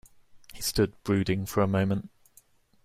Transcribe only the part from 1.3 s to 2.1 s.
for a moment.